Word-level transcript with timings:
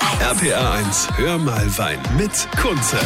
RPA 0.00 0.72
1, 0.78 1.08
hör 1.16 1.38
mal 1.38 1.66
Wein 1.76 1.98
mit 2.16 2.30
Kunze. 2.60 2.98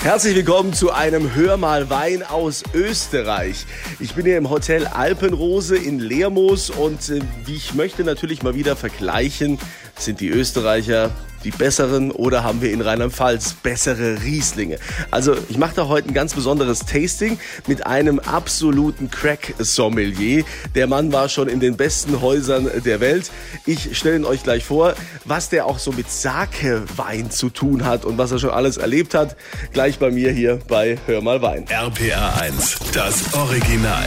Herzlich 0.00 0.36
willkommen 0.36 0.74
zu 0.74 0.92
einem 0.92 1.34
Hör 1.34 1.56
mal 1.56 1.88
Wein 1.88 2.22
aus 2.22 2.62
Österreich. 2.74 3.64
Ich 3.98 4.14
bin 4.14 4.26
hier 4.26 4.36
im 4.36 4.50
Hotel 4.50 4.86
Alpenrose 4.86 5.76
in 5.76 5.98
Lermoos 5.98 6.68
und 6.68 7.08
äh, 7.08 7.20
ich 7.46 7.74
möchte 7.74 8.04
natürlich 8.04 8.42
mal 8.42 8.54
wieder 8.54 8.76
vergleichen, 8.76 9.58
sind 9.98 10.20
die 10.20 10.28
Österreicher 10.28 11.10
die 11.46 11.52
besseren 11.52 12.10
oder 12.10 12.42
haben 12.42 12.60
wir 12.60 12.72
in 12.72 12.80
Rheinland-Pfalz 12.80 13.54
bessere 13.62 14.22
Rieslinge? 14.24 14.78
Also 15.12 15.36
ich 15.48 15.58
mache 15.58 15.76
da 15.76 15.86
heute 15.86 16.08
ein 16.08 16.14
ganz 16.14 16.34
besonderes 16.34 16.80
Tasting 16.80 17.38
mit 17.68 17.86
einem 17.86 18.18
absoluten 18.18 19.10
Crack-Sommelier. 19.10 20.44
Der 20.74 20.88
Mann 20.88 21.12
war 21.12 21.28
schon 21.28 21.48
in 21.48 21.60
den 21.60 21.76
besten 21.76 22.20
Häusern 22.20 22.68
der 22.84 22.98
Welt. 22.98 23.30
Ich 23.64 23.96
stelle 23.96 24.16
ihn 24.16 24.24
euch 24.24 24.42
gleich 24.42 24.64
vor, 24.64 24.94
was 25.24 25.48
der 25.48 25.66
auch 25.66 25.78
so 25.78 25.92
mit 25.92 26.10
Sake-Wein 26.10 27.30
zu 27.30 27.48
tun 27.48 27.84
hat 27.84 28.04
und 28.04 28.18
was 28.18 28.32
er 28.32 28.40
schon 28.40 28.50
alles 28.50 28.76
erlebt 28.76 29.14
hat. 29.14 29.36
Gleich 29.72 30.00
bei 30.00 30.10
mir 30.10 30.32
hier 30.32 30.58
bei 30.66 30.98
Hör 31.06 31.22
mal 31.22 31.40
Wein. 31.42 31.64
RPA 31.68 32.40
1, 32.40 32.76
das 32.92 33.32
Original. 33.34 34.04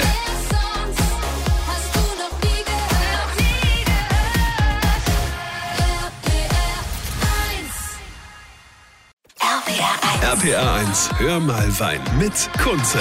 RPR1, 10.39 11.13
hör 11.19 11.39
mal 11.39 11.79
Wein 11.79 12.01
mit 12.19 12.49
Kunze. 12.57 12.99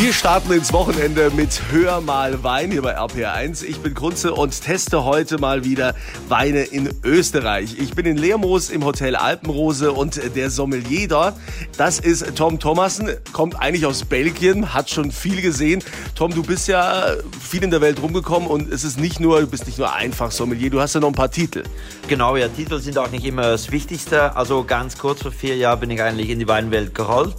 Wir 0.00 0.14
starten 0.14 0.50
ins 0.52 0.72
Wochenende 0.72 1.30
mit 1.36 1.60
Hör 1.70 2.00
mal 2.00 2.42
Wein 2.42 2.70
hier 2.70 2.80
bei 2.80 2.98
RPR1. 2.98 3.64
Ich 3.64 3.80
bin 3.80 3.92
Kunze 3.92 4.32
und 4.32 4.58
teste 4.58 5.04
heute 5.04 5.36
mal 5.36 5.62
wieder 5.66 5.94
Weine 6.26 6.62
in 6.62 6.88
Österreich. 7.04 7.76
Ich 7.78 7.92
bin 7.94 8.06
in 8.06 8.16
Lermoos 8.16 8.70
im 8.70 8.82
Hotel 8.86 9.14
Alpenrose 9.14 9.92
und 9.92 10.18
der 10.34 10.48
Sommelier 10.48 11.06
dort, 11.06 11.34
das 11.76 12.00
ist 12.00 12.34
Tom 12.34 12.58
Thomassen, 12.58 13.10
kommt 13.34 13.60
eigentlich 13.60 13.84
aus 13.84 14.06
Belgien, 14.06 14.72
hat 14.72 14.88
schon 14.88 15.12
viel 15.12 15.42
gesehen. 15.42 15.84
Tom, 16.14 16.34
du 16.34 16.42
bist 16.42 16.66
ja 16.66 17.08
viel 17.38 17.62
in 17.62 17.70
der 17.70 17.82
Welt 17.82 18.00
rumgekommen 18.00 18.48
und 18.48 18.72
es 18.72 18.84
ist 18.84 18.98
nicht 18.98 19.20
nur, 19.20 19.42
du 19.42 19.48
bist 19.48 19.66
nicht 19.66 19.76
nur 19.76 19.92
einfach 19.92 20.30
Sommelier, 20.30 20.70
du 20.70 20.80
hast 20.80 20.94
ja 20.94 21.00
noch 21.00 21.08
ein 21.08 21.14
paar 21.14 21.30
Titel. 21.30 21.62
Genau, 22.08 22.36
ja, 22.36 22.48
Titel 22.48 22.78
sind 22.78 22.96
auch 22.96 23.10
nicht 23.10 23.26
immer 23.26 23.42
das 23.42 23.70
Wichtigste. 23.70 24.34
Also 24.34 24.64
ganz 24.64 24.96
kurz 24.96 25.20
vor 25.20 25.30
vier 25.30 25.58
Jahren 25.58 25.80
bin 25.80 25.90
ich 25.90 26.00
eigentlich 26.00 26.30
in 26.30 26.38
die 26.38 26.48
Weinwelt 26.48 26.94
gerollt 26.94 27.36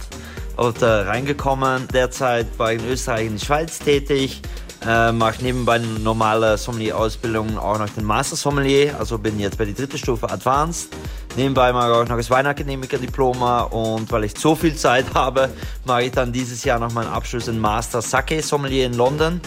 und 0.56 0.82
äh, 0.82 0.86
reingekommen. 0.86 1.88
Derzeit 1.92 2.46
war 2.58 2.72
ich 2.72 2.82
in 2.82 2.88
Österreich 2.88 3.26
in 3.26 3.38
der 3.38 3.44
Schweiz 3.44 3.78
tätig. 3.78 4.42
Äh, 4.86 5.12
mache 5.12 5.42
nebenbei 5.44 5.74
eine 5.74 5.86
normale 5.86 6.58
Sommelier-Ausbildung 6.58 7.56
auch 7.56 7.78
noch 7.78 7.88
den 7.90 8.04
Master 8.04 8.34
Sommelier. 8.34 8.96
Also 8.98 9.16
bin 9.16 9.38
jetzt 9.38 9.56
bei 9.56 9.64
der 9.64 9.74
dritten 9.74 9.96
Stufe 9.96 10.28
Advanced. 10.28 10.88
Nebenbei 11.36 11.72
mache 11.72 11.90
ich 11.90 11.96
auch 11.96 12.08
noch 12.08 12.16
das 12.16 12.30
Weinakademiker-Diploma 12.30 13.62
und 13.62 14.10
weil 14.10 14.24
ich 14.24 14.36
so 14.36 14.56
viel 14.56 14.74
Zeit 14.74 15.06
habe, 15.14 15.50
mache 15.84 16.04
ich 16.04 16.12
dann 16.12 16.32
dieses 16.32 16.64
Jahr 16.64 16.80
noch 16.80 16.92
meinen 16.92 17.08
Abschluss 17.08 17.46
in 17.48 17.58
Master 17.58 18.02
Sake 18.02 18.42
Sommelier 18.42 18.86
in 18.86 18.94
London. 18.94 19.40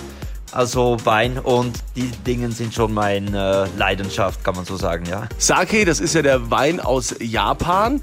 Also 0.56 0.95
Wein 1.03 1.38
und 1.38 1.78
die 1.98 2.09
Dinge 2.25 2.50
sind 2.50 2.73
schon 2.73 2.94
meine 2.94 3.67
äh, 3.75 3.78
Leidenschaft, 3.78 4.42
kann 4.45 4.56
man 4.56 4.64
so 4.64 4.78
sagen, 4.78 5.06
ja. 5.06 5.28
Sake, 5.38 5.84
das 5.84 6.00
ist 6.00 6.16
ja 6.16 6.22
der 6.22 6.50
Wein 6.50 6.80
aus 6.80 7.14
Japan, 7.20 8.02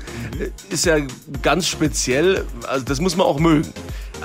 ist 0.68 0.84
ja 0.84 0.98
ganz 1.40 1.66
speziell, 1.66 2.44
also 2.68 2.84
das 2.84 3.00
muss 3.00 3.16
man 3.16 3.26
auch 3.26 3.38
mögen. 3.38 3.72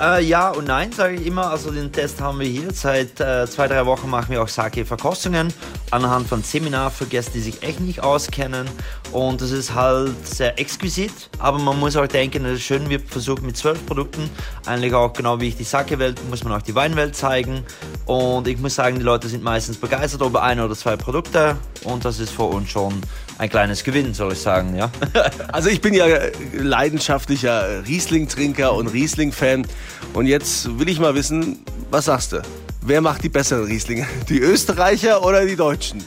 Äh, 0.00 0.22
ja 0.22 0.50
und 0.50 0.68
nein, 0.68 0.92
sage 0.92 1.16
ich 1.16 1.26
immer. 1.26 1.50
Also 1.50 1.72
den 1.72 1.90
Test 1.90 2.20
haben 2.20 2.38
wir 2.38 2.46
hier. 2.46 2.72
Seit 2.72 3.20
äh, 3.20 3.46
zwei, 3.48 3.66
drei 3.66 3.84
Wochen 3.84 4.08
machen 4.08 4.30
wir 4.30 4.42
auch 4.42 4.48
Sake-Verkostungen 4.48 5.52
anhand 5.90 6.28
von 6.28 6.42
Gäste, 6.42 7.32
die 7.32 7.40
sich 7.40 7.62
echt 7.62 7.80
nicht 7.80 8.02
auskennen. 8.02 8.68
Und 9.10 9.40
das 9.40 9.50
ist 9.50 9.74
halt 9.74 10.14
sehr 10.24 10.58
exquisit. 10.58 11.30
Aber 11.38 11.58
man 11.58 11.80
muss 11.80 11.96
auch 11.96 12.06
denken, 12.06 12.44
das 12.44 12.54
ist 12.54 12.62
schön, 12.62 12.88
wir 12.88 13.00
versuchen 13.00 13.46
mit 13.46 13.56
zwölf 13.56 13.84
Produkten, 13.86 14.30
eigentlich 14.66 14.94
auch 14.94 15.12
genau 15.12 15.40
wie 15.40 15.48
ich 15.48 15.56
die 15.56 15.64
Sake-Welt, 15.64 16.20
muss 16.28 16.44
man 16.44 16.52
auch 16.52 16.62
die 16.62 16.74
Weinwelt 16.74 17.16
zeigen. 17.16 17.64
Und 18.06 18.46
ich 18.46 18.58
muss 18.58 18.76
sagen, 18.76 18.98
die 18.98 19.04
Leute 19.04 19.28
sind 19.28 19.42
meistens 19.42 19.78
begeistert 19.78 20.22
über 20.22 20.42
ein 20.42 20.60
oder 20.60 20.76
zwei 20.76 20.96
Produkte. 20.96 21.56
Und 21.84 22.04
das 22.04 22.20
ist 22.20 22.30
für 22.30 22.44
uns 22.44 22.70
schon 22.70 23.00
ein 23.38 23.48
kleines 23.48 23.84
Gewinn, 23.84 24.14
soll 24.14 24.32
ich 24.32 24.40
sagen, 24.40 24.76
ja. 24.76 24.90
Also 25.52 25.68
ich 25.68 25.80
bin 25.80 25.94
ja 25.94 26.06
leidenschaftlicher 26.52 27.86
Riesling-Trinker 27.86 28.74
und 28.74 28.88
Riesling-Fan. 28.88 29.66
Und 30.12 30.26
jetzt 30.26 30.78
will 30.78 30.88
ich 30.88 30.98
mal 30.98 31.14
wissen, 31.14 31.60
was 31.90 32.06
sagst 32.06 32.32
du? 32.32 32.42
Wer 32.82 33.00
macht 33.00 33.22
die 33.22 33.28
besseren 33.28 33.64
Rieslinge? 33.64 34.06
Die 34.28 34.40
Österreicher 34.40 35.24
oder 35.24 35.44
die 35.44 35.56
Deutschen? 35.56 36.04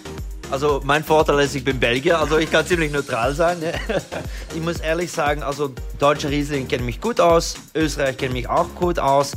Also 0.49 0.81
mein 0.83 1.03
Vorteil 1.03 1.39
ist, 1.39 1.55
ich 1.55 1.63
bin 1.63 1.79
Belgier, 1.79 2.19
also 2.19 2.37
ich 2.37 2.51
kann 2.51 2.65
ziemlich 2.65 2.91
neutral 2.91 3.33
sein. 3.33 3.59
ne? 3.59 3.73
Ich 4.55 4.61
muss 4.61 4.79
ehrlich 4.79 5.09
sagen, 5.09 5.43
also 5.43 5.73
deutsche 5.97 6.29
Riesling 6.29 6.67
kennen 6.67 6.85
mich 6.85 6.99
gut 6.99 7.21
aus, 7.21 7.55
Österreich 7.73 8.17
kennt 8.17 8.33
mich 8.33 8.49
auch 8.49 8.67
gut 8.75 8.99
aus. 8.99 9.31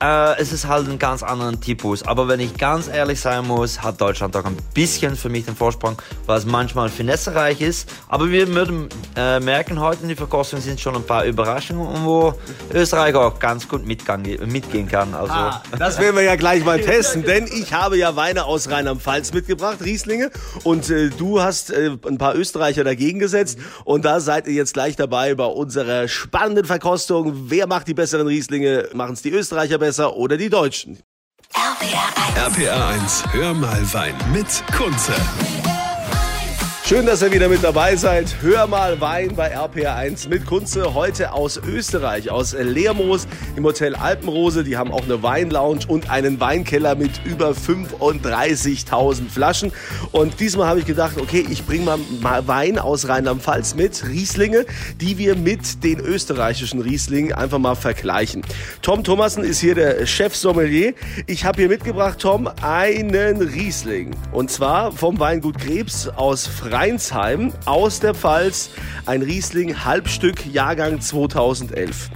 Äh, 0.00 0.40
es 0.40 0.52
ist 0.52 0.68
halt 0.68 0.88
ein 0.88 0.98
ganz 0.98 1.24
anderen 1.24 1.60
Typus. 1.60 2.04
Aber 2.04 2.28
wenn 2.28 2.38
ich 2.38 2.56
ganz 2.56 2.86
ehrlich 2.86 3.20
sein 3.20 3.44
muss, 3.44 3.82
hat 3.82 4.00
Deutschland 4.00 4.36
auch 4.36 4.44
ein 4.44 4.56
bisschen 4.72 5.16
für 5.16 5.28
mich 5.28 5.46
den 5.46 5.56
Vorsprung, 5.56 6.00
weil 6.26 6.38
es 6.38 6.46
manchmal 6.46 6.88
finessereich 6.88 7.60
ist. 7.60 7.90
Aber 8.06 8.30
wir 8.30 8.46
würden 8.54 8.88
äh, 9.16 9.40
merken, 9.40 9.80
heute 9.80 10.02
in 10.02 10.08
die 10.08 10.14
Verkostung 10.14 10.60
sind 10.60 10.80
schon 10.80 10.94
ein 10.94 11.02
paar 11.02 11.24
Überraschungen, 11.24 12.04
wo 12.04 12.34
Österreich 12.72 13.16
auch 13.16 13.40
ganz 13.40 13.66
gut 13.66 13.84
mitgehen 13.86 14.88
kann. 14.88 15.14
Also 15.14 15.32
Ah, 15.32 15.62
das 15.76 15.98
werden 15.98 16.14
wir 16.14 16.22
ja 16.22 16.36
gleich 16.36 16.64
mal 16.64 16.80
testen, 16.84 17.24
denn 17.24 17.46
ich 17.46 17.72
habe 17.72 17.98
ja 17.98 18.14
Weine 18.14 18.44
aus 18.44 18.70
Rheinland-Pfalz 18.70 19.32
mitgebracht, 19.32 19.78
Rieslinge. 19.82 20.30
Und 20.62 20.90
äh, 20.90 21.10
du 21.10 21.42
hast 21.42 21.70
äh, 21.72 21.90
ein 22.06 22.18
paar 22.18 22.36
Österreicher 22.36 22.84
dagegen 22.84 23.18
gesetzt. 23.18 23.58
Und 23.84 24.04
da 24.04 24.20
seid 24.20 24.46
ihr 24.46 24.54
jetzt 24.54 24.74
gleich 24.74 24.94
dabei 24.94 25.34
bei 25.34 25.44
unserer 25.46 26.06
spannenden 26.06 26.66
Verkostung. 26.66 27.50
Wer 27.50 27.66
macht 27.66 27.88
die 27.88 27.94
besseren 27.94 28.28
Rieslinge? 28.28 28.90
Machen 28.94 29.14
es 29.14 29.22
die 29.22 29.30
Österreicher 29.30 29.78
besser 29.78 29.87
oder 30.16 30.36
die 30.36 30.50
Deutschen? 30.50 30.98
RPR 31.54 32.52
1. 32.52 32.58
RPA 32.58 32.88
1, 32.90 33.24
hör 33.32 33.54
mal 33.54 33.94
Wein 33.94 34.14
mit 34.32 34.62
Kunze. 34.76 35.14
Schön, 36.88 37.04
dass 37.04 37.20
ihr 37.20 37.30
wieder 37.30 37.50
mit 37.50 37.62
dabei 37.62 37.96
seid. 37.96 38.36
Hör 38.40 38.66
mal 38.66 38.98
Wein 38.98 39.36
bei 39.36 39.54
RPR1 39.54 40.26
mit 40.30 40.46
Kunze. 40.46 40.94
Heute 40.94 41.34
aus 41.34 41.58
Österreich, 41.58 42.30
aus 42.30 42.54
Lermoos 42.54 43.28
im 43.56 43.64
Hotel 43.64 43.94
Alpenrose. 43.94 44.64
Die 44.64 44.78
haben 44.78 44.90
auch 44.90 45.02
eine 45.02 45.22
Weinlounge 45.22 45.80
und 45.86 46.08
einen 46.08 46.40
Weinkeller 46.40 46.94
mit 46.94 47.10
über 47.26 47.50
35.000 47.50 49.28
Flaschen. 49.28 49.70
Und 50.12 50.40
diesmal 50.40 50.66
habe 50.66 50.80
ich 50.80 50.86
gedacht, 50.86 51.18
okay, 51.18 51.44
ich 51.50 51.66
bringe 51.66 51.98
mal, 52.22 52.48
Wein 52.48 52.78
aus 52.78 53.06
Rheinland-Pfalz 53.06 53.74
mit, 53.74 54.08
Rieslinge, 54.08 54.64
die 54.98 55.18
wir 55.18 55.36
mit 55.36 55.84
den 55.84 56.00
österreichischen 56.00 56.80
Rieslingen 56.80 57.34
einfach 57.34 57.58
mal 57.58 57.74
vergleichen. 57.74 58.40
Tom 58.80 59.04
Thomassen 59.04 59.44
ist 59.44 59.60
hier 59.60 59.74
der 59.74 60.06
Chef-Sommelier. 60.06 60.94
Ich 61.26 61.44
habe 61.44 61.60
hier 61.60 61.68
mitgebracht, 61.68 62.18
Tom, 62.18 62.48
einen 62.62 63.42
Riesling. 63.42 64.12
Und 64.32 64.50
zwar 64.50 64.90
vom 64.90 65.20
Weingut 65.20 65.58
Krebs 65.58 66.08
aus 66.08 66.46
Freinsheim 66.78 67.52
aus 67.64 67.98
der 67.98 68.14
Pfalz. 68.14 68.70
Ein 69.04 69.22
Riesling, 69.22 69.84
Halbstück, 69.84 70.46
Jahrgang 70.46 71.00
2011. 71.00 72.08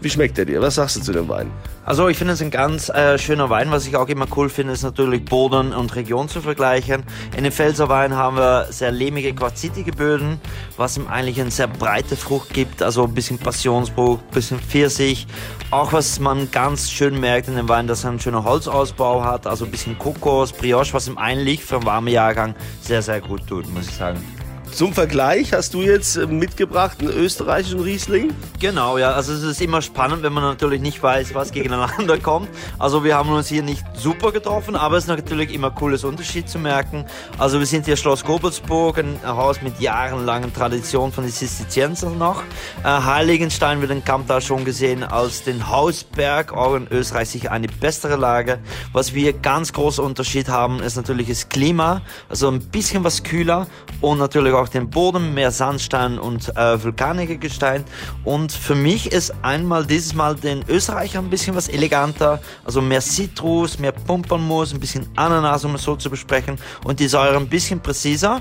Wie 0.00 0.10
schmeckt 0.10 0.36
der 0.36 0.44
dir? 0.44 0.60
Was 0.60 0.74
sagst 0.74 0.96
du 0.96 1.00
zu 1.00 1.12
dem 1.12 1.28
Wein? 1.28 1.50
Also 1.84 2.08
ich 2.08 2.18
finde 2.18 2.34
es 2.34 2.42
ein 2.42 2.50
ganz 2.50 2.90
äh, 2.90 3.16
schöner 3.18 3.48
Wein. 3.48 3.70
Was 3.70 3.86
ich 3.86 3.96
auch 3.96 4.08
immer 4.08 4.26
cool 4.36 4.50
finde, 4.50 4.74
ist 4.74 4.82
natürlich 4.82 5.24
Boden 5.24 5.72
und 5.72 5.96
Region 5.96 6.28
zu 6.28 6.42
vergleichen. 6.42 7.02
In 7.36 7.44
den 7.44 7.52
Pfälzer 7.52 7.88
Wein 7.88 8.14
haben 8.14 8.36
wir 8.36 8.66
sehr 8.70 8.92
lehmige, 8.92 9.34
quarzitige 9.34 9.92
Böden, 9.92 10.38
was 10.76 10.98
ihm 10.98 11.06
eigentlich 11.06 11.40
eine 11.40 11.50
sehr 11.50 11.68
breite 11.68 12.16
Frucht 12.16 12.52
gibt. 12.52 12.82
Also 12.82 13.04
ein 13.04 13.14
bisschen 13.14 13.38
Passionsfrucht, 13.38 14.22
ein 14.22 14.34
bisschen 14.34 14.60
Pfirsich. 14.60 15.26
Auch 15.70 15.94
was 15.94 16.20
man 16.20 16.50
ganz 16.50 16.90
schön 16.90 17.18
merkt 17.18 17.48
in 17.48 17.56
dem 17.56 17.68
Wein, 17.68 17.86
dass 17.86 18.04
er 18.04 18.10
einen 18.10 18.20
schönen 18.20 18.44
Holzausbau 18.44 19.24
hat. 19.24 19.46
Also 19.46 19.64
ein 19.64 19.70
bisschen 19.70 19.98
Kokos, 19.98 20.52
Brioche, 20.52 20.92
was 20.92 21.08
ihm 21.08 21.16
eigentlich 21.16 21.64
für 21.64 21.76
einen 21.76 21.86
warmen 21.86 22.08
Jahrgang 22.08 22.54
sehr, 22.82 23.00
sehr 23.00 23.20
gut 23.22 23.46
tut, 23.46 23.72
muss 23.72 23.88
ich 23.88 23.94
sagen. 23.94 24.35
Zum 24.72 24.92
Vergleich 24.92 25.52
hast 25.52 25.72
du 25.72 25.82
jetzt 25.82 26.16
äh, 26.16 26.26
mitgebracht 26.26 26.98
einen 27.00 27.08
österreichischen 27.08 27.80
Riesling. 27.80 28.34
Genau, 28.60 28.98
ja. 28.98 29.12
Also 29.12 29.32
es 29.32 29.42
ist 29.42 29.62
immer 29.62 29.80
spannend, 29.80 30.22
wenn 30.22 30.32
man 30.32 30.44
natürlich 30.44 30.82
nicht 30.82 31.02
weiß, 31.02 31.34
was 31.34 31.52
gegeneinander 31.52 32.18
kommt. 32.22 32.48
Also 32.78 33.02
wir 33.02 33.16
haben 33.16 33.30
uns 33.30 33.48
hier 33.48 33.62
nicht 33.62 33.82
super 33.94 34.32
getroffen, 34.32 34.76
aber 34.76 34.96
es 34.96 35.04
ist 35.04 35.08
natürlich 35.08 35.54
immer 35.54 35.70
cooles 35.70 36.04
Unterschied 36.04 36.48
zu 36.48 36.58
merken. 36.58 37.06
Also 37.38 37.58
wir 37.58 37.66
sind 37.66 37.86
hier 37.86 37.96
Schloss 37.96 38.24
Gobelsburg, 38.24 38.98
ein 38.98 39.18
Haus 39.24 39.62
mit 39.62 39.80
jahrelangen 39.80 40.52
Tradition 40.52 41.10
von 41.10 41.24
den 41.24 41.32
Zisterziensern 41.32 42.18
noch. 42.18 42.42
Äh, 42.84 42.88
Heiligenstein 42.88 43.80
wird 43.80 43.92
in 43.92 44.04
Kamptal 44.04 44.42
schon 44.42 44.64
gesehen 44.64 45.02
als 45.04 45.42
den 45.42 45.70
Hausberg, 45.70 46.52
auch 46.52 46.74
in 46.74 46.86
Österreich 46.90 47.30
sicher 47.30 47.52
eine 47.52 47.68
bessere 47.68 48.16
Lage. 48.16 48.58
Was 48.92 49.14
wir 49.14 49.32
ganz 49.32 49.72
großer 49.72 50.02
Unterschied 50.02 50.48
haben, 50.48 50.80
ist 50.80 50.96
natürlich 50.96 51.28
das 51.28 51.48
Klima, 51.48 52.02
also 52.28 52.48
ein 52.50 52.60
bisschen 52.60 53.04
was 53.04 53.22
kühler 53.22 53.66
und 54.00 54.18
natürlich 54.18 54.52
auch 54.52 54.65
den 54.68 54.90
Boden, 54.90 55.34
mehr 55.34 55.50
Sandstein 55.50 56.18
und 56.18 56.56
äh, 56.56 56.82
vulkanige 56.82 57.38
Gestein. 57.38 57.84
Und 58.24 58.52
für 58.52 58.74
mich 58.74 59.12
ist 59.12 59.32
einmal 59.42 59.86
dieses 59.86 60.14
Mal 60.14 60.34
den 60.34 60.64
Österreicher 60.68 61.18
ein 61.18 61.30
bisschen 61.30 61.54
was 61.56 61.68
eleganter, 61.68 62.40
also 62.64 62.80
mehr 62.80 63.00
Zitrus, 63.00 63.78
mehr 63.78 63.92
Pumpernmus, 63.92 64.72
ein 64.72 64.80
bisschen 64.80 65.08
Ananas, 65.16 65.64
um 65.64 65.74
es 65.74 65.82
so 65.82 65.96
zu 65.96 66.10
besprechen 66.10 66.56
und 66.84 67.00
die 67.00 67.08
Säure 67.08 67.36
ein 67.36 67.48
bisschen 67.48 67.80
präziser. 67.80 68.40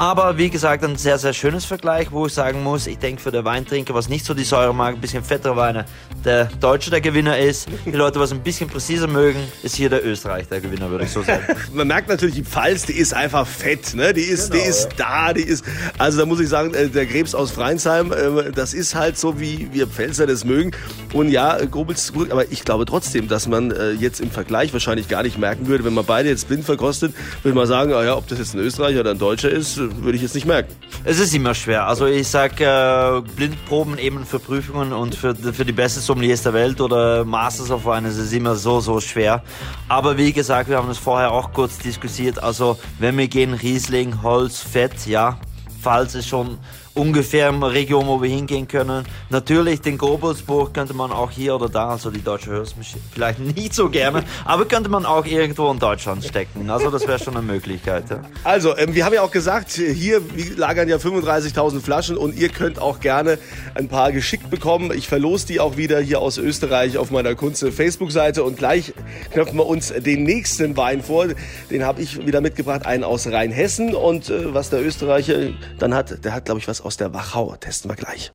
Aber 0.00 0.38
wie 0.38 0.48
gesagt, 0.48 0.84
ein 0.84 0.94
sehr, 0.94 1.18
sehr 1.18 1.32
schönes 1.32 1.64
Vergleich, 1.64 2.12
wo 2.12 2.26
ich 2.26 2.32
sagen 2.32 2.62
muss, 2.62 2.86
ich 2.86 2.98
denke 2.98 3.20
für 3.20 3.32
den 3.32 3.44
Weintrinker, 3.44 3.94
was 3.94 4.08
nicht 4.08 4.24
so 4.24 4.32
die 4.32 4.44
Säure 4.44 4.72
mag, 4.72 4.94
ein 4.94 5.00
bisschen 5.00 5.24
fettere 5.24 5.56
Weine, 5.56 5.86
der 6.24 6.44
Deutsche 6.60 6.88
der 6.88 7.00
Gewinner 7.00 7.36
ist. 7.36 7.66
Die 7.84 7.90
Leute, 7.90 8.20
was 8.20 8.30
ein 8.30 8.40
bisschen 8.40 8.70
präziser 8.70 9.08
mögen, 9.08 9.40
ist 9.64 9.74
hier 9.74 9.90
der 9.90 10.06
Österreich 10.06 10.46
der 10.46 10.60
Gewinner, 10.60 10.88
würde 10.88 11.04
ich 11.04 11.10
so 11.10 11.24
sagen. 11.24 11.42
Man 11.72 11.88
merkt 11.88 12.08
natürlich, 12.08 12.36
die 12.36 12.44
Pfalz, 12.44 12.86
die 12.86 12.92
ist 12.92 13.12
einfach 13.12 13.44
fett, 13.44 13.96
ne? 13.96 14.14
Die 14.14 14.20
ist, 14.20 14.54
die 14.54 14.58
ist 14.58 14.90
da, 14.98 15.32
die 15.32 15.42
ist. 15.42 15.64
Also 15.98 16.20
da 16.20 16.26
muss 16.26 16.38
ich 16.38 16.48
sagen, 16.48 16.74
äh, 16.74 16.88
der 16.88 17.06
Krebs 17.06 17.34
aus 17.34 17.50
Freinsheim, 17.50 18.12
äh, 18.12 18.52
das 18.52 18.74
ist 18.74 18.94
halt 18.94 19.18
so, 19.18 19.40
wie 19.40 19.68
wir 19.72 19.88
Pfälzer 19.88 20.28
das 20.28 20.44
mögen. 20.44 20.70
Und 21.12 21.28
ja, 21.30 21.58
äh, 21.58 21.66
Grobelsbrück, 21.66 22.30
aber 22.30 22.52
ich 22.52 22.64
glaube 22.64 22.84
trotzdem, 22.84 23.26
dass 23.26 23.48
man 23.48 23.72
äh, 23.72 23.90
jetzt 23.90 24.20
im 24.20 24.30
Vergleich 24.30 24.72
wahrscheinlich 24.72 25.08
gar 25.08 25.24
nicht 25.24 25.38
merken 25.38 25.66
würde, 25.66 25.82
wenn 25.82 25.94
man 25.94 26.04
beide 26.04 26.28
jetzt 26.28 26.46
blind 26.46 26.64
verkostet, 26.64 27.14
würde 27.42 27.56
man 27.56 27.66
sagen, 27.66 27.92
ah 27.94 28.04
ja, 28.04 28.16
ob 28.16 28.28
das 28.28 28.38
jetzt 28.38 28.54
ein 28.54 28.60
Österreicher 28.60 29.00
oder 29.00 29.10
ein 29.10 29.18
Deutscher 29.18 29.50
ist, 29.50 29.80
würde 29.96 30.16
ich 30.16 30.22
jetzt 30.22 30.34
nicht 30.34 30.46
merken. 30.46 30.74
Es 31.04 31.18
ist 31.18 31.34
immer 31.34 31.54
schwer. 31.54 31.86
Also 31.86 32.06
ich 32.06 32.28
sag 32.28 32.60
äh, 32.60 33.20
Blindproben 33.36 33.98
eben 33.98 34.24
für 34.24 34.38
Prüfungen 34.38 34.92
und 34.92 35.14
für, 35.14 35.34
für 35.34 35.64
die 35.64 35.72
besten 35.72 36.00
Sommeliers 36.00 36.42
der 36.42 36.52
Welt 36.54 36.80
oder 36.80 37.24
Masters 37.24 37.70
of 37.70 37.84
Wine, 37.84 38.08
es 38.08 38.16
ist 38.16 38.32
immer 38.32 38.56
so, 38.56 38.80
so 38.80 39.00
schwer. 39.00 39.42
Aber 39.88 40.16
wie 40.16 40.32
gesagt, 40.32 40.68
wir 40.68 40.76
haben 40.76 40.90
es 40.90 40.98
vorher 40.98 41.32
auch 41.32 41.52
kurz 41.52 41.78
diskutiert. 41.78 42.42
Also 42.42 42.78
wenn 42.98 43.16
wir 43.16 43.28
gehen 43.28 43.54
Riesling, 43.54 44.22
Holz, 44.22 44.60
Fett, 44.60 45.06
ja, 45.06 45.38
Pfalz 45.80 46.14
ist 46.14 46.28
schon 46.28 46.58
ungefähr 46.94 47.48
eine 47.48 47.72
Region, 47.72 48.06
wo 48.06 48.22
wir 48.22 48.28
hingehen 48.28 48.66
können. 48.66 49.04
Natürlich 49.30 49.80
den 49.80 49.98
Gobelsburg 49.98 50.74
könnte 50.74 50.94
man 50.94 51.12
auch 51.12 51.30
hier 51.30 51.54
oder 51.54 51.68
da, 51.68 51.90
also 51.90 52.10
die 52.10 52.22
deutsche 52.22 52.50
hört 52.50 52.74
vielleicht 53.12 53.38
nicht 53.56 53.74
so 53.74 53.88
gerne, 53.88 54.24
aber 54.44 54.64
könnte 54.66 54.88
man 54.88 55.06
auch 55.06 55.24
irgendwo 55.24 55.70
in 55.70 55.78
Deutschland 55.78 56.24
stecken. 56.24 56.68
Also 56.70 56.90
das 56.90 57.06
wäre 57.06 57.18
schon 57.18 57.36
eine 57.36 57.46
Möglichkeit. 57.46 58.10
Ja. 58.10 58.22
Also, 58.44 58.76
ähm, 58.76 58.94
wir 58.94 59.04
haben 59.04 59.14
ja 59.14 59.22
auch 59.22 59.30
gesagt, 59.30 59.70
hier 59.70 60.20
lagern 60.56 60.88
ja 60.88 60.96
35.000 60.96 61.80
Flaschen 61.80 62.16
und 62.16 62.36
ihr 62.36 62.48
könnt 62.48 62.80
auch 62.80 63.00
gerne 63.00 63.38
ein 63.74 63.88
paar 63.88 64.12
geschickt 64.12 64.50
bekommen. 64.50 64.92
Ich 64.94 65.08
verlose 65.08 65.46
die 65.46 65.60
auch 65.60 65.76
wieder 65.76 66.00
hier 66.00 66.20
aus 66.20 66.38
Österreich 66.38 66.98
auf 66.98 67.10
meiner 67.10 67.34
Kunze 67.34 67.72
Facebook-Seite 67.72 68.42
und 68.42 68.56
gleich 68.56 68.92
knöpfen 69.32 69.56
wir 69.58 69.66
uns 69.66 69.92
den 69.92 70.24
nächsten 70.24 70.76
Wein 70.76 71.02
vor. 71.02 71.26
Den 71.70 71.84
habe 71.84 72.02
ich 72.02 72.26
wieder 72.26 72.40
mitgebracht, 72.40 72.86
einen 72.86 73.04
aus 73.04 73.26
Rheinhessen 73.26 73.94
und 73.94 74.30
äh, 74.30 74.54
was 74.54 74.70
der 74.70 74.84
Österreicher 74.84 75.50
dann 75.78 75.94
hat, 75.94 76.24
der 76.24 76.32
hat 76.32 76.44
glaube 76.46 76.60
ich 76.60 76.68
was 76.68 76.80
aus 76.88 76.96
der 76.96 77.12
Wachau. 77.12 77.54
Testen 77.56 77.90
wir 77.90 77.96
gleich. 77.96 78.32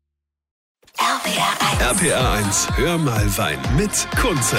RPR 1.00 1.90
1. 1.90 2.04
RPA 2.04 2.34
1, 2.36 2.68
hör 2.76 2.98
mal 3.00 3.38
Wein 3.38 3.58
mit 3.76 4.08
Kunze. 4.22 4.58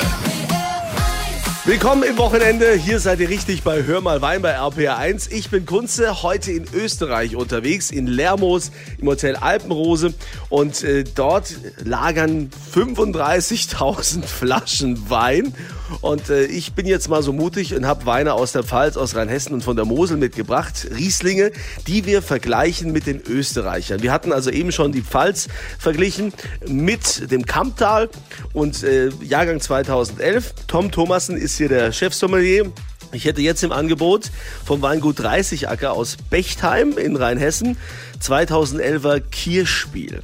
Willkommen 1.65 2.03
im 2.03 2.19
Wochenende. 2.19 2.73
Hier 2.75 2.99
seid 2.99 3.21
ihr 3.21 3.29
richtig 3.29 3.63
bei 3.63 3.85
Hör 3.85 4.01
mal 4.01 4.21
Wein 4.21 4.43
bei 4.43 4.59
RPR1. 4.59 5.31
Ich 5.31 5.49
bin 5.49 5.65
Kunze, 5.65 6.25
heute 6.25 6.51
in 6.51 6.67
Österreich 6.75 7.37
unterwegs, 7.37 7.93
in 7.93 8.09
Lermoos 8.09 8.73
im 8.99 9.07
Hotel 9.07 9.37
Alpenrose. 9.37 10.13
Und 10.49 10.83
äh, 10.83 11.05
dort 11.05 11.55
lagern 11.79 12.51
35.000 12.75 14.23
Flaschen 14.27 15.09
Wein. 15.09 15.55
Und 16.01 16.31
äh, 16.31 16.45
ich 16.45 16.73
bin 16.75 16.87
jetzt 16.87 17.09
mal 17.09 17.23
so 17.23 17.33
mutig 17.33 17.75
und 17.75 17.87
habe 17.87 18.07
Weine 18.07 18.35
aus 18.35 18.53
der 18.53 18.63
Pfalz, 18.63 18.97
aus 18.97 19.15
Rheinhessen 19.15 19.55
und 19.55 19.63
von 19.63 19.77
der 19.77 19.85
Mosel 19.85 20.17
mitgebracht. 20.17 20.89
Rieslinge, 20.97 21.53
die 21.87 22.07
wir 22.07 22.23
vergleichen 22.23 22.93
mit 22.93 23.07
den 23.07 23.21
Österreichern. 23.21 24.03
Wir 24.03 24.13
hatten 24.13 24.33
also 24.33 24.51
eben 24.51 24.73
schon 24.73 24.93
die 24.93 25.03
Pfalz 25.03 25.49
verglichen 25.79 26.33
mit 26.67 27.31
dem 27.31 27.47
Kamptal 27.47 28.09
und 28.53 28.83
äh, 28.83 29.11
Jahrgang 29.23 29.61
2011. 29.61 30.55
Tom 30.67 30.91
Thomassen 30.91 31.37
ist 31.37 31.57
hier 31.57 31.69
der 31.69 31.93
Chefsommelier. 31.93 32.73
Ich 33.13 33.25
hätte 33.25 33.43
jetzt 33.43 33.63
im 33.63 33.71
Angebot 33.71 34.31
vom 34.65 34.83
Weingut 34.83 35.21
30 35.21 35.69
Acker 35.69 35.93
aus 35.93 36.17
Bechtheim 36.31 36.99
in 36.99 37.17
Rheinhessen 37.17 37.77
2011er 38.21 39.21
Kirschspiel. 39.21 40.23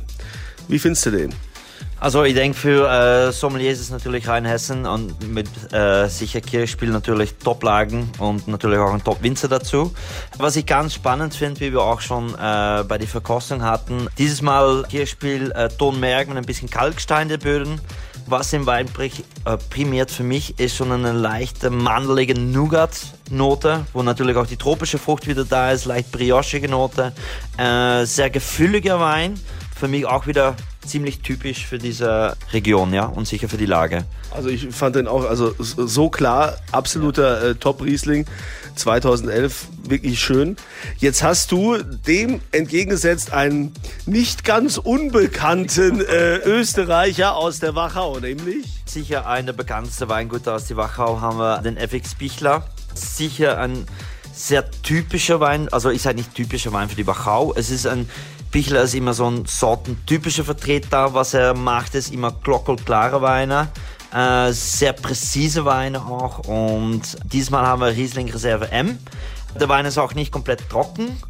Wie 0.67 0.79
findest 0.79 1.07
du 1.07 1.11
den? 1.11 1.35
Also 2.01 2.25
ich 2.25 2.33
denke 2.33 2.57
für 2.57 2.89
äh, 2.89 3.31
Sommeliers 3.31 3.75
ist 3.75 3.85
es 3.85 3.91
natürlich 3.91 4.27
Rheinhessen 4.27 4.87
und 4.87 5.29
mit 5.29 5.49
äh, 5.71 6.09
sicher 6.09 6.41
Kirchspiel 6.41 6.89
natürlich 6.89 7.35
Top-Lagen 7.35 8.11
und 8.19 8.49
natürlich 8.49 8.79
auch 8.79 8.95
ein 8.95 9.05
Top-Winzer 9.05 9.49
dazu. 9.49 9.95
Was 10.39 10.57
ich 10.57 10.65
ganz 10.65 10.95
spannend 10.95 11.35
finde, 11.35 11.61
wie 11.61 11.73
wir 11.73 11.83
auch 11.83 12.01
schon 12.01 12.31
äh, 12.31 12.85
bei 12.89 12.97
der 12.97 13.07
Verkostung 13.07 13.63
hatten, 13.63 14.09
dieses 14.17 14.41
Mal 14.41 14.85
Kirchspiel 14.89 15.53
äh, 15.53 15.69
Tonmerk 15.69 16.29
mit 16.29 16.39
ein 16.39 16.47
bisschen 16.47 16.71
Kalkstein 16.71 17.29
der 17.29 17.37
Böden. 17.37 17.79
Was 18.25 18.51
im 18.55 18.65
Wein 18.65 18.87
äh, 18.99 19.57
primiert 19.69 20.11
für 20.11 20.23
mich 20.23 20.59
ist 20.59 20.77
schon 20.77 20.93
eine 20.93 21.13
leichte 21.13 21.69
mandelige 21.69 22.33
Nougat-Note, 22.35 23.85
wo 23.93 24.03
natürlich 24.03 24.37
auch 24.37 24.47
die 24.47 24.57
tropische 24.57 24.97
Frucht 24.97 25.27
wieder 25.27 25.45
da 25.45 25.73
ist, 25.73 25.85
leicht 25.85 26.13
briochige 26.13 26.69
Note, 26.69 27.13
äh, 27.59 28.07
sehr 28.07 28.31
gefülliger 28.31 29.01
Wein. 29.01 29.39
Für 29.79 29.89
mich 29.89 30.07
auch 30.07 30.27
wieder 30.27 30.57
ziemlich 30.91 31.21
typisch 31.21 31.67
für 31.67 31.79
diese 31.79 32.37
Region, 32.53 32.93
ja, 32.93 33.07
und 33.07 33.27
sicher 33.27 33.49
für 33.49 33.57
die 33.57 33.67
Lage. 33.67 34.05
Also 34.31 34.49
ich 34.49 34.69
fand 34.69 34.97
den 34.97 35.09
auch 35.09 35.25
also 35.25 35.55
so 35.59 36.11
klar, 36.11 36.57
absoluter 36.73 37.51
äh, 37.51 37.55
Top-Riesling 37.55 38.27
2011, 38.77 39.67
wirklich 39.85 40.21
schön. 40.21 40.57
Jetzt 40.99 41.23
hast 41.23 41.53
du 41.53 41.79
dem 41.79 42.41
entgegengesetzt 42.53 43.33
einen 43.33 43.73
nicht 44.07 44.45
ganz 44.45 44.79
unbekannten 44.79 46.01
äh, 46.01 46.37
Österreicher 46.39 47.37
aus 47.37 47.61
der 47.61 47.75
Wachau, 47.75 48.19
nämlich? 48.19 48.67
Sicher 48.85 49.27
eine 49.27 49.53
bekannteste 49.53 50.09
Weingüter 50.09 50.55
aus 50.55 50.67
die 50.67 50.77
Wachau 50.77 51.21
haben 51.21 51.39
wir 51.39 51.59
den 51.63 51.77
FX 51.77 52.15
Bichler. 52.15 52.67
Sicher 52.95 53.59
ein 53.59 53.87
sehr 54.33 54.71
typischer 54.83 55.41
Wein, 55.41 55.69
also 55.71 55.91
ich 55.91 56.03
sage 56.03 56.17
nicht 56.17 56.35
typischer 56.35 56.73
Wein 56.73 56.89
für 56.89 56.97
die 56.97 57.07
Wachau. 57.07 57.53
Es 57.55 57.71
ist 57.71 57.87
ein 57.87 58.09
Bichler 58.51 58.83
ist 58.83 58.95
immer 58.95 59.15
so 59.15 59.31
ein 59.31 59.47
sortentypischer 59.47 60.45
Vertreter. 60.45 61.15
Was 61.15 61.35
er 61.35 61.55
macht, 61.55 61.95
ist 61.95 62.13
immer 62.13 62.33
glockelklare 62.33 63.23
Weine. 63.23 63.69
Äh, 64.13 64.53
sehr 64.53 64.93
präzise 64.93 65.65
Weine 65.65 66.05
auch. 66.05 66.41
Und 66.41 67.17
diesmal 67.25 67.65
haben 67.65 67.81
wir 67.81 67.89
Riesling 67.89 68.31
Reserve 68.31 68.71
M. 68.73 68.99
Der 69.59 69.69
Wein 69.69 69.87
ist 69.87 69.99
auch 69.99 70.15
nicht 70.15 70.33
komplett 70.33 70.69
trocken. 70.69 71.21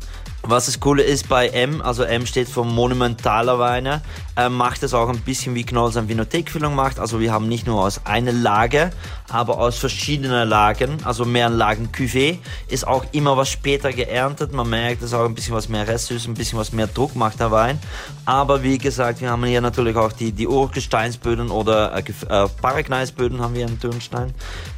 Was 0.43 0.67
das 0.67 0.81
Coole 0.81 1.03
ist 1.03 1.29
bei 1.29 1.49
M, 1.49 1.83
also 1.83 2.03
M 2.03 2.25
steht 2.25 2.49
für 2.49 2.65
monumentaler 2.65 3.59
Weine, 3.59 4.01
äh, 4.37 4.49
macht 4.49 4.83
es 4.83 4.95
auch 4.95 5.11
ein 5.11 5.21
bisschen 5.21 5.55
wie 5.55 5.65
Knoll 5.65 5.93
seine 5.93 6.09
Vinothekfüllung 6.09 6.75
macht. 6.75 6.99
Also 6.99 7.21
wir 7.21 7.31
haben 7.31 7.47
nicht 7.47 7.67
nur 7.67 7.83
aus 7.83 8.07
einer 8.07 8.33
Lage, 8.33 8.91
aber 9.29 9.59
aus 9.59 9.77
verschiedenen 9.77 10.49
Lagen, 10.49 10.97
also 11.05 11.27
mehr 11.27 11.51
Lagen 11.51 11.91
Cuvée, 11.95 12.39
ist 12.69 12.87
auch 12.87 13.05
immer 13.13 13.37
was 13.37 13.51
später 13.51 13.93
geerntet. 13.93 14.53
Man 14.53 14.71
merkt, 14.71 15.03
ist 15.03 15.13
auch 15.13 15.27
ein 15.27 15.35
bisschen 15.35 15.55
was 15.55 15.69
mehr 15.69 15.87
Restsüß, 15.87 16.27
ein 16.27 16.35
bisschen 16.35 16.59
was 16.59 16.73
mehr 16.73 16.87
Druck 16.87 17.15
macht 17.17 17.39
der 17.39 17.51
Wein. 17.51 17.79
Aber 18.25 18.63
wie 18.63 18.79
gesagt, 18.79 19.21
wir 19.21 19.31
haben 19.31 19.45
hier 19.45 19.61
natürlich 19.61 19.97
auch 19.97 20.13
die, 20.13 20.33
die 20.33 20.49
Urgesteinsböden 20.49 21.51
oder 21.51 21.95
äh, 21.95 22.01
äh, 22.01 22.49
Paragneisböden 22.63 23.43
haben 23.43 23.55
wir 23.55 23.67
in 23.67 23.79
Dürnstein 23.79 24.33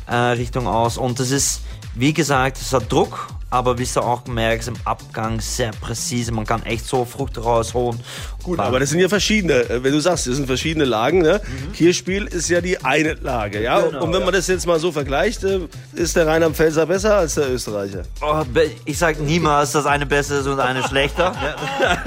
äh, 0.09 0.17
Richtung 0.17 0.67
aus. 0.67 0.99
Und 0.99 1.21
das 1.21 1.31
ist, 1.31 1.61
wie 1.95 2.13
gesagt, 2.13 2.59
es 2.59 2.73
hat 2.73 2.91
Druck, 2.91 3.29
aber 3.53 3.79
wie 3.79 3.85
du 3.85 4.01
auch 4.01 4.27
merkst, 4.27 4.69
im 4.69 4.77
Abgang 4.87 5.39
sehr 5.39 5.73
präzise. 5.73 6.33
Man 6.33 6.47
kann 6.47 6.63
echt 6.63 6.87
so 6.87 7.05
Frucht 7.05 7.37
rausholen. 7.37 8.01
Gut, 8.43 8.59
aber 8.59 8.81
das 8.81 8.89
sind 8.89 9.01
ja 9.01 9.11
verschiedene, 9.11 9.69
äh, 9.69 9.85
wenn 9.85 9.93
du 9.93 10.01
sagst, 10.01 10.27
das 10.27 10.37
sind 10.37 10.47
verschiedene 10.47 10.87
Lagen. 10.87 11.21
Ne? 11.21 11.39
Kirchspiel 11.75 12.25
ist 12.25 12.49
ja 12.49 12.63
die 12.63 12.83
eine 12.83 13.13
Lage. 13.15 13.63
Ja? 13.63 13.81
Genau, 13.81 14.05
Und 14.05 14.13
wenn 14.15 14.25
man 14.25 14.33
das 14.33 14.47
jetzt 14.47 14.67
mal 14.67 14.81
so 14.81 14.91
vergleicht, 14.91 15.45
äh, 15.45 15.61
ist 15.93 16.17
der 16.17 16.27
Rheinland-Pfälzer 16.27 16.87
besser 16.87 17.19
als 17.19 17.35
der 17.35 17.51
Österreicher? 17.51 18.05
Oh, 18.23 18.43
ich 18.87 18.97
sag 18.97 19.21
niemals, 19.21 19.73
dass 19.73 19.85
eine 19.85 20.07
besser 20.07 20.41
ist 20.41 20.47
und 20.47 20.59
eine 20.59 20.83
schlechter. 20.89 21.35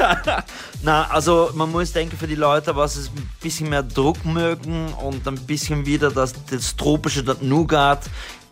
Na, 0.82 1.08
also 1.12 1.52
man 1.54 1.72
muss 1.72 1.94
denken 1.94 2.18
für 2.18 2.28
die 2.28 2.36
Leute, 2.36 2.76
was 2.76 2.96
es 2.96 3.10
ein 3.10 3.30
bisschen 3.40 3.70
mehr 3.70 3.84
Druck 3.84 4.26
mögen 4.26 4.92
und 4.94 5.28
ein 5.28 5.36
bisschen 5.36 5.86
wieder 5.86 6.10
das, 6.10 6.34
das 6.50 6.76
tropische, 6.76 7.24
das 7.24 7.42
Nougat. 7.42 8.02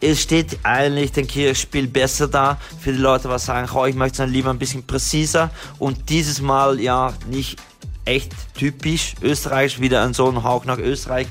Es 0.03 0.21
steht 0.21 0.59
eigentlich 0.63 1.13
den 1.13 1.27
Kirchspiel 1.27 1.87
besser 1.87 2.27
da 2.27 2.59
für 2.81 2.91
die 2.91 2.99
Leute, 2.99 3.29
was 3.29 3.45
sagen, 3.45 3.69
oh, 3.73 3.85
ich 3.85 3.95
möchte 3.95 4.11
es 4.11 4.17
dann 4.17 4.31
lieber 4.31 4.49
ein 4.49 4.59
bisschen 4.59 4.85
präziser 4.85 5.49
und 5.79 6.09
dieses 6.09 6.41
Mal 6.41 6.81
ja 6.81 7.13
nicht 7.29 7.57
echt 8.05 8.33
typisch 8.53 9.15
österreichisch, 9.21 9.79
wieder 9.79 10.03
ein 10.03 10.13
so 10.13 10.27
ein 10.27 10.43
Hauch 10.43 10.65
nach 10.65 10.77
Österreich, 10.77 11.27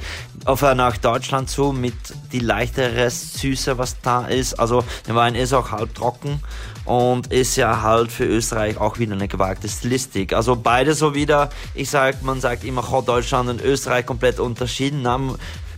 auf 0.47 0.62
äh, 0.62 0.75
nach 0.75 0.97
Deutschland 0.97 1.50
zu, 1.50 1.73
mit 1.73 1.95
die 2.33 2.38
leichte 2.38 2.95
Restsüße, 2.95 3.76
was 3.76 4.00
da 4.00 4.26
ist. 4.26 4.59
Also 4.59 4.83
der 5.07 5.14
Wein 5.14 5.35
ist 5.35 5.52
auch 5.52 5.71
halb 5.71 5.95
trocken 5.95 6.41
und 6.85 7.26
ist 7.29 7.57
ja 7.57 7.83
halt 7.83 8.11
für 8.11 8.25
Österreich 8.25 8.79
auch 8.79 8.99
wieder 8.99 9.14
eine 9.14 9.29
gewagte 9.29 9.69
Stilistik. 9.69 10.33
Also 10.33 10.57
beide 10.57 10.95
so 10.95 11.14
wieder, 11.14 11.50
ich 11.75 11.91
sag, 11.91 12.23
man 12.23 12.41
sagt 12.41 12.64
immer, 12.64 12.83
Deutschland 13.05 13.50
und 13.50 13.61
Österreich 13.62 14.07
komplett 14.07 14.41
unterschieden. 14.41 15.02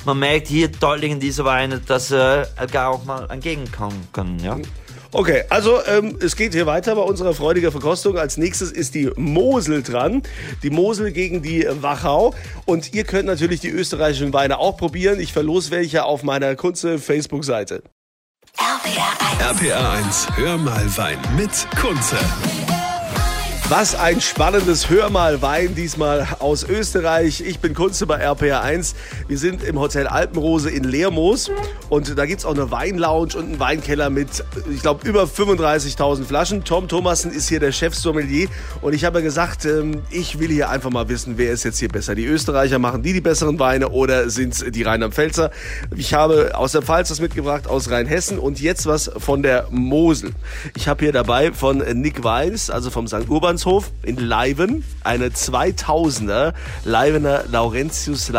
Man 0.05 0.19
merkt 0.19 0.49
hier 0.49 0.69
deutlich 0.69 1.13
in 1.13 1.21
dieser 1.21 1.45
Weine, 1.45 1.81
dass 1.81 2.11
äh, 2.11 2.45
gar 2.71 2.91
auch 2.91 3.05
mal 3.05 3.31
entgegenkommen 3.31 4.09
können, 4.13 4.39
ja. 4.39 4.59
Okay, 5.13 5.45
also 5.49 5.79
ähm, 5.87 6.19
es 6.21 6.35
geht 6.35 6.55
hier 6.55 6.67
weiter 6.67 6.97
bei 6.97 7.03
unserer 7.03 7.35
freudigen 7.35 7.71
Verkostung. 7.71 8.19
Als 8.19 8.37
nächstes 8.37 8.73
ist 8.73 8.97
die 8.97 9.11
Mosel 9.17 9.85
dran. 9.85 10.25
Die 10.65 10.71
Mosel 10.71 11.13
gegen 11.13 11.41
die 11.41 11.65
Wachau. 11.71 12.35
Und 12.67 12.93
ihr 12.95 13.05
könnt 13.05 13.27
natürlich 13.27 13.61
die 13.61 13.71
österreichischen 13.71 14.33
Weine 14.33 14.59
auch 14.59 14.77
probieren. 14.77 15.21
Ich 15.21 15.33
verlose 15.33 15.71
welche 15.71 16.05
auf 16.05 16.25
meiner 16.25 16.57
Kunze 16.57 16.99
Facebook-Seite. 16.99 17.85
RPR 18.59 19.53
1. 19.53 19.63
RPA 19.63 19.93
1, 19.93 20.29
hör 20.37 20.59
mal 20.59 20.97
Wein 20.97 21.19
mit 21.37 21.51
Kunze. 21.81 22.19
Was 23.71 23.95
ein 23.95 24.21
spannendes 24.21 24.91
Hör 24.91 25.09
mal 25.09 25.41
Wein, 25.41 25.75
diesmal 25.75 26.29
aus 26.39 26.65
Österreich. 26.65 27.41
Ich 27.41 27.61
bin 27.61 27.73
Kunze 27.73 28.05
bei 28.07 28.17
RPR 28.17 28.61
1. 28.61 28.95
Wir 29.27 29.39
sind 29.39 29.65
im 29.65 29.81
Hotel 29.81 30.07
Alpenrose 30.07 30.69
in 30.69 30.85
Lermoos 30.85 31.51
und 31.89 32.19
da 32.19 32.27
gibt's 32.27 32.45
auch 32.45 32.53
eine 32.53 32.71
Weinlounge 32.71 33.37
und 33.37 33.47
einen 33.47 33.61
Weinkeller 33.61 34.11
mit, 34.11 34.45
ich 34.71 34.83
glaube, 34.83 35.09
über 35.09 35.25
35.000 35.25 36.25
Flaschen. 36.25 36.65
Tom 36.65 36.89
Thomassen 36.89 37.33
ist 37.33 37.49
hier 37.49 37.59
der 37.59 37.73
Chefsommelier 37.73 38.49
und 38.83 38.93
ich 38.93 39.07
habe 39.07 39.23
gesagt, 39.23 39.65
ähm, 39.65 40.03
ich 40.11 40.39
will 40.39 40.51
hier 40.51 40.69
einfach 40.69 40.91
mal 40.91 41.09
wissen, 41.09 41.39
wer 41.39 41.51
ist 41.51 41.65
jetzt 41.65 41.79
hier 41.79 41.89
besser? 41.89 42.15
Die 42.15 42.27
Österreicher 42.27 42.79
machen 42.79 43.03
die 43.03 43.15
die 43.15 43.23
besseren 43.23 43.59
Weine 43.59 43.89
oder 43.89 44.29
sind's 44.29 44.63
die 44.69 44.83
Rheinland-Pfälzer? 44.83 45.51
Ich 45.97 46.13
habe 46.13 46.51
aus 46.55 46.73
der 46.73 46.83
Pfalz 46.83 47.09
das 47.09 47.19
mitgebracht, 47.19 47.67
aus 47.67 47.91
Rheinhessen 47.91 48.39
und 48.39 48.61
jetzt 48.61 48.85
was 48.85 49.11
von 49.17 49.43
der 49.43 49.69
Mosel. 49.71 50.33
Ich 50.77 50.87
habe 50.87 51.03
hier 51.03 51.13
dabei 51.13 51.53
von 51.53 51.79
Nick 51.79 52.23
Weiß, 52.23 52.69
also 52.69 52.91
vom 52.91 53.09
St. 53.09 53.27
Urbanshof 53.55 53.93
in 54.03 54.17
Leiven, 54.17 54.85
eine 55.05 55.29
2000er 55.29 56.55
Leivener 56.85 57.45
Laurentius 57.49 58.33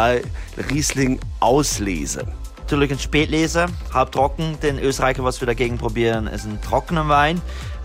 Riesling 0.70 1.20
Auslese. 1.40 2.28
Natürlich 2.58 2.92
ein 2.92 3.00
Spätleser, 3.00 3.68
halb 3.94 4.12
trocken. 4.12 4.58
Den 4.62 4.78
Österreicher, 4.78 5.24
was 5.24 5.40
wir 5.40 5.46
dagegen 5.46 5.78
probieren, 5.78 6.28
ist 6.28 6.46
ein 6.46 6.60
trockener 6.62 7.08
Wein. 7.08 7.42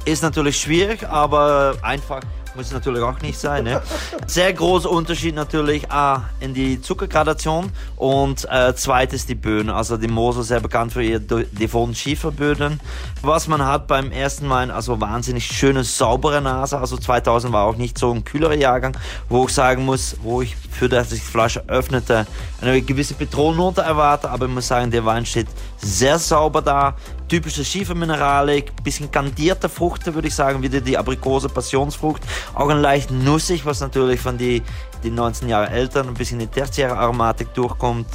Ist 0.06 0.22
natürlich 0.24 0.58
schwierig, 0.58 1.06
aber 1.08 1.76
einfach 1.82 2.22
muss 2.54 2.72
natürlich 2.72 3.02
auch 3.02 3.20
nicht 3.20 3.38
sein. 3.38 3.64
Ne? 3.64 3.82
Sehr 4.26 4.52
großer 4.52 4.90
Unterschied 4.90 5.34
natürlich 5.34 5.90
A, 5.90 6.24
in 6.40 6.54
die 6.54 6.80
Zuckergradation 6.80 7.70
und 7.96 8.46
äh, 8.50 8.74
zweites 8.74 9.26
die 9.26 9.34
Böden. 9.34 9.70
Also 9.70 9.96
die 9.96 10.08
Mosel 10.08 10.42
sehr 10.42 10.60
bekannt 10.60 10.92
für 10.92 11.02
ihre 11.02 11.20
devonen 11.20 11.94
Schieferböden. 11.94 12.80
Was 13.22 13.48
man 13.48 13.64
hat 13.64 13.86
beim 13.86 14.12
ersten 14.12 14.48
Wein, 14.48 14.70
also 14.70 15.00
wahnsinnig 15.00 15.46
schöne, 15.46 15.84
saubere 15.84 16.40
Nase. 16.40 16.78
Also 16.78 16.96
2000 16.96 17.52
war 17.52 17.66
auch 17.66 17.76
nicht 17.76 17.98
so 17.98 18.12
ein 18.12 18.24
kühlerer 18.24 18.54
Jahrgang, 18.54 18.96
wo 19.28 19.44
ich 19.44 19.50
sagen 19.50 19.84
muss, 19.84 20.16
wo 20.22 20.42
ich 20.42 20.56
für 20.70 20.88
das 20.88 21.12
ich 21.12 21.20
die 21.20 21.26
Flasche 21.26 21.62
öffnete, 21.68 22.26
eine 22.60 22.80
gewisse 22.80 23.14
Petrolnote 23.14 23.82
erwarte. 23.82 24.30
Aber 24.30 24.46
ich 24.46 24.52
muss 24.52 24.66
sagen, 24.66 24.90
der 24.90 25.04
Wein 25.04 25.26
steht 25.26 25.48
sehr 25.76 26.18
sauber 26.18 26.62
da. 26.62 26.96
Typische 27.28 27.64
Schiefermineralik, 27.64 28.82
bisschen 28.82 29.10
kandierte 29.10 29.68
Früchte, 29.68 30.14
würde 30.14 30.28
ich 30.28 30.34
sagen, 30.34 30.62
wieder 30.62 30.80
die 30.80 30.98
Aprikose, 30.98 31.48
Passionsfrucht. 31.48 32.22
Auch 32.54 32.68
ein 32.68 32.78
leicht 32.80 33.10
nussig, 33.10 33.64
was 33.66 33.80
natürlich 33.80 34.20
von 34.20 34.38
die, 34.38 34.62
die 35.02 35.10
19 35.10 35.48
Jahre 35.48 35.70
Eltern 35.70 36.08
ein 36.08 36.14
bisschen 36.14 36.38
die 36.38 36.46
tertiäre 36.46 36.96
Aromatik 36.96 37.52
durchkommt. 37.54 38.06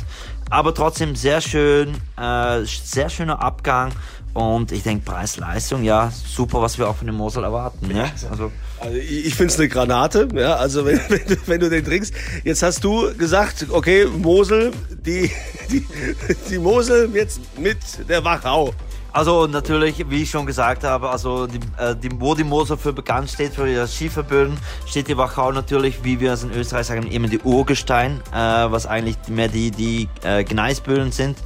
Aber 0.49 0.73
trotzdem 0.73 1.15
sehr 1.15 1.41
schön, 1.41 1.95
äh, 2.21 2.63
sehr 2.65 3.09
schöner 3.09 3.41
Abgang. 3.41 3.91
Und 4.33 4.73
ich 4.73 4.83
denke, 4.83 5.05
Preis-Leistung, 5.09 5.83
ja, 5.83 6.11
super, 6.27 6.61
was 6.61 6.77
wir 6.77 6.89
auch 6.89 6.95
von 6.97 7.07
dem 7.07 7.15
Mosel 7.15 7.45
erwarten. 7.45 7.87
Ne? 7.87 8.11
Also, 8.29 8.51
Also 8.81 8.97
ich 8.97 9.33
finde 9.33 9.53
es 9.53 9.57
eine 9.59 9.69
Granate, 9.69 10.27
ja, 10.35 10.55
also 10.55 10.85
wenn, 10.85 10.99
wenn, 11.07 11.25
du- 11.25 11.37
wenn 11.45 11.59
du 11.61 11.69
den 11.69 11.85
trinkst. 11.85 12.13
Jetzt 12.43 12.61
hast 12.61 12.83
du 12.83 13.15
gesagt, 13.17 13.65
okay, 13.69 14.05
Mosel, 14.05 14.71
die, 15.05 15.31
die, 15.71 15.87
die 16.49 16.57
Mosel 16.59 17.09
jetzt 17.13 17.39
mit 17.57 17.77
der 18.09 18.23
Wachau. 18.25 18.73
Also 19.15 19.47
natürlich, 19.47 20.09
wie 20.09 20.23
ich 20.23 20.29
schon 20.29 20.45
gesagt 20.45 20.83
habe, 20.83 21.09
also 21.09 21.47
die, 21.47 21.61
äh, 21.77 21.95
die, 21.95 22.09
wo 22.19 22.35
die 22.35 22.43
Mosel 22.43 22.75
für 22.75 22.91
bekannt 22.91 23.29
steht, 23.29 23.53
für 23.53 23.65
ihre 23.65 23.87
Schieferböden, 23.87 24.57
steht 24.85 25.07
die 25.07 25.15
Wachau 25.15 25.53
natürlich, 25.53 26.03
wie 26.03 26.19
wir 26.19 26.33
es 26.33 26.43
in 26.43 26.51
Österreich 26.51 26.87
sagen, 26.87 27.07
immer 27.07 27.29
die 27.29 27.39
Urgestein, 27.39 28.19
äh, 28.33 28.35
was 28.35 28.85
eigentlich 28.85 29.15
mehr 29.29 29.47
die, 29.47 29.71
die 29.71 30.09
äh, 30.21 30.43
Gneisböden 30.43 31.13
sind. 31.13 31.37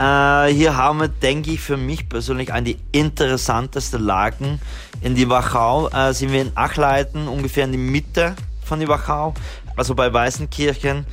Äh, 0.00 0.48
hier 0.48 0.76
haben 0.76 0.98
wir, 0.98 1.06
denke 1.06 1.52
ich, 1.52 1.60
für 1.60 1.76
mich 1.76 2.08
persönlich 2.08 2.52
eine 2.52 2.74
der 2.74 2.80
interessanteste 2.90 3.98
Lagen 3.98 4.60
in 5.00 5.14
die 5.14 5.28
Wachau. 5.28 5.90
Äh, 5.90 6.14
sind 6.14 6.32
wir 6.32 6.42
in 6.42 6.50
Achleiten, 6.56 7.28
ungefähr 7.28 7.66
in 7.66 7.70
die 7.70 7.78
Mitte 7.78 8.34
von 8.64 8.80
die 8.80 8.88
Wachau, 8.88 9.32
also 9.76 9.94
bei 9.94 10.12
Weißenkirchen. 10.12 11.06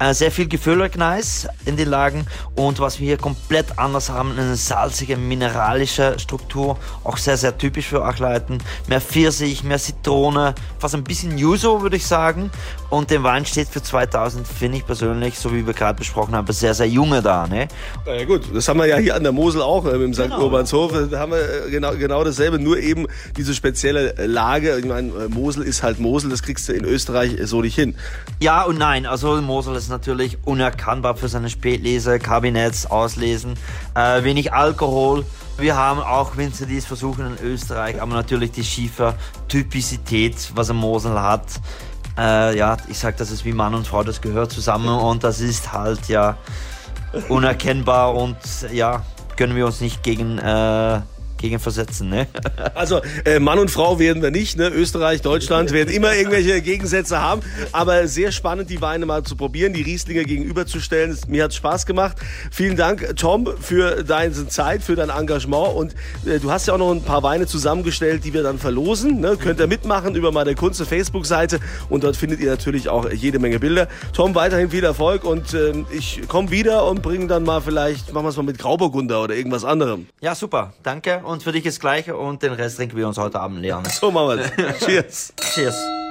Äh, 0.00 0.12
sehr 0.12 0.32
viel 0.32 0.48
Gefüllgneis 0.48 1.46
in 1.66 1.76
den 1.76 1.88
Lagen 1.88 2.26
und 2.56 2.80
was 2.80 2.98
wir 2.98 3.06
hier 3.06 3.16
komplett 3.16 3.78
anders 3.78 4.10
haben, 4.10 4.32
eine 4.32 4.56
salzige, 4.56 5.16
mineralische 5.16 6.18
Struktur, 6.18 6.76
auch 7.04 7.16
sehr, 7.16 7.36
sehr 7.36 7.56
typisch 7.56 7.86
für 7.86 8.04
Achleiten. 8.04 8.58
Mehr 8.88 9.00
Pfirsich, 9.00 9.62
mehr 9.62 9.78
Zitrone, 9.78 10.56
fast 10.80 10.96
ein 10.96 11.04
bisschen 11.04 11.38
Yuzu, 11.38 11.82
würde 11.82 11.96
ich 11.96 12.06
sagen. 12.06 12.50
Und 12.94 13.10
der 13.10 13.24
Wein 13.24 13.44
steht 13.44 13.66
für 13.66 13.82
2000, 13.82 14.46
finde 14.46 14.78
ich 14.78 14.86
persönlich, 14.86 15.36
so 15.36 15.52
wie 15.52 15.66
wir 15.66 15.74
gerade 15.74 15.98
besprochen 15.98 16.36
haben, 16.36 16.46
sehr, 16.52 16.74
sehr 16.74 16.86
junge 16.86 17.22
da. 17.22 17.48
Ne? 17.48 17.66
Na 18.06 18.14
ja 18.14 18.24
gut, 18.24 18.42
das 18.54 18.68
haben 18.68 18.78
wir 18.78 18.86
ja 18.86 18.98
hier 18.98 19.16
an 19.16 19.24
der 19.24 19.32
Mosel 19.32 19.62
auch, 19.62 19.84
äh, 19.84 19.96
im 19.96 20.14
St. 20.14 20.22
Genau. 20.22 20.44
Urbanshof. 20.44 20.92
Da 21.10 21.18
haben 21.18 21.32
wir 21.32 21.66
äh, 21.66 21.70
genau, 21.72 21.90
genau 21.96 22.22
dasselbe, 22.22 22.60
nur 22.60 22.78
eben 22.78 23.06
diese 23.36 23.52
spezielle 23.52 24.16
äh, 24.16 24.26
Lage. 24.26 24.78
Ich 24.78 24.84
meine, 24.84 25.08
äh, 25.08 25.28
Mosel 25.28 25.64
ist 25.64 25.82
halt 25.82 25.98
Mosel, 25.98 26.30
das 26.30 26.44
kriegst 26.44 26.68
du 26.68 26.72
in 26.72 26.84
Österreich 26.84 27.36
äh, 27.36 27.48
so 27.48 27.62
nicht 27.62 27.74
hin. 27.74 27.96
Ja 28.38 28.62
und 28.62 28.78
nein. 28.78 29.06
Also 29.06 29.42
Mosel 29.42 29.74
ist 29.74 29.88
natürlich 29.88 30.38
unerkannbar 30.44 31.16
für 31.16 31.26
seine 31.26 31.50
Spätlese, 31.50 32.20
Kabinetts, 32.20 32.86
Auslesen, 32.86 33.54
äh, 33.96 34.22
wenig 34.22 34.52
Alkohol. 34.52 35.26
Wir 35.58 35.74
haben 35.74 35.98
auch 35.98 36.36
Winzer, 36.36 36.66
die 36.66 36.76
es 36.76 36.86
versuchen 36.86 37.26
in 37.26 37.44
Österreich, 37.44 38.00
aber 38.00 38.14
natürlich 38.14 38.52
die 38.52 38.64
Schiefer-Typizität, 38.64 40.52
was 40.54 40.70
ein 40.70 40.76
Mosel 40.76 41.20
hat. 41.20 41.42
Äh, 42.16 42.56
ja, 42.56 42.76
ich 42.88 42.98
sag, 42.98 43.16
das 43.16 43.30
ist 43.30 43.44
wie 43.44 43.52
Mann 43.52 43.74
und 43.74 43.86
Frau, 43.86 44.04
das 44.04 44.20
gehört 44.20 44.52
zusammen 44.52 44.88
und 44.88 45.24
das 45.24 45.40
ist 45.40 45.72
halt 45.72 46.08
ja 46.08 46.36
unerkennbar 47.28 48.14
und 48.14 48.36
ja, 48.72 49.02
können 49.36 49.56
wir 49.56 49.66
uns 49.66 49.80
nicht 49.80 50.02
gegen, 50.02 50.38
äh, 50.38 51.00
gegen 51.44 51.60
versetzen. 51.60 52.08
Ne? 52.08 52.26
Also 52.74 53.02
äh, 53.24 53.38
Mann 53.38 53.58
und 53.58 53.70
Frau 53.70 53.98
werden 53.98 54.22
wir 54.22 54.30
nicht, 54.30 54.56
ne? 54.56 54.68
Österreich, 54.68 55.20
Deutschland 55.22 55.70
werden 55.72 55.92
immer 55.92 56.14
irgendwelche 56.14 56.60
Gegensätze 56.60 57.20
haben, 57.20 57.42
aber 57.72 58.08
sehr 58.08 58.32
spannend, 58.32 58.70
die 58.70 58.80
Weine 58.80 59.06
mal 59.06 59.22
zu 59.22 59.36
probieren, 59.36 59.72
die 59.72 59.82
Rieslinge 59.82 60.24
gegenüberzustellen. 60.24 61.16
Mir 61.28 61.44
hat 61.44 61.54
Spaß 61.54 61.86
gemacht. 61.86 62.16
Vielen 62.50 62.76
Dank, 62.76 63.16
Tom, 63.16 63.48
für 63.60 64.02
deine 64.02 64.48
Zeit, 64.48 64.82
für 64.82 64.96
dein 64.96 65.10
Engagement 65.10 65.74
und 65.74 65.94
äh, 66.26 66.40
du 66.40 66.50
hast 66.50 66.66
ja 66.66 66.74
auch 66.74 66.78
noch 66.78 66.90
ein 66.90 67.02
paar 67.02 67.22
Weine 67.22 67.46
zusammengestellt, 67.46 68.24
die 68.24 68.32
wir 68.32 68.42
dann 68.42 68.58
verlosen. 68.58 69.20
Ne? 69.20 69.36
Könnt 69.36 69.60
ihr 69.60 69.66
mitmachen 69.66 70.14
über 70.14 70.32
meine 70.32 70.54
Kunze 70.54 70.86
Facebook-Seite 70.86 71.60
und 71.90 72.04
dort 72.04 72.16
findet 72.16 72.40
ihr 72.40 72.50
natürlich 72.50 72.88
auch 72.88 73.10
jede 73.10 73.38
Menge 73.38 73.60
Bilder. 73.60 73.88
Tom, 74.12 74.34
weiterhin 74.34 74.70
viel 74.70 74.84
Erfolg 74.84 75.24
und 75.24 75.54
ähm, 75.54 75.86
ich 75.92 76.26
komme 76.28 76.50
wieder 76.50 76.86
und 76.86 77.02
bringe 77.02 77.26
dann 77.26 77.44
mal 77.44 77.60
vielleicht, 77.60 78.12
machen 78.12 78.24
wir 78.24 78.30
es 78.30 78.36
mal 78.36 78.42
mit 78.42 78.58
Grauburgunder 78.58 79.22
oder 79.22 79.34
irgendwas 79.34 79.64
anderem. 79.64 80.06
Ja, 80.20 80.34
super. 80.34 80.72
Danke. 80.82 81.20
Und 81.24 81.33
für 81.42 81.52
dich 81.52 81.64
das 81.64 81.80
Gleiche 81.80 82.16
und 82.16 82.42
den 82.42 82.52
Rest 82.52 82.76
trinken 82.76 82.96
wir 82.96 83.08
uns 83.08 83.18
heute 83.18 83.40
Abend 83.40 83.60
leer. 83.60 83.80
Ne? 83.80 83.88
So 83.90 84.10
machen 84.10 84.38
wir 84.38 84.68
es. 84.68 84.78
Cheers. 84.84 85.32
Cheers. 85.54 86.03